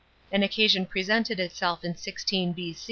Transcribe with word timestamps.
An 0.31 0.41
occasion 0.41 0.87
presented 0.87 1.39
itself 1.39 1.83
in 1.83 1.95
16 1.95 2.53
B. 2.53 2.75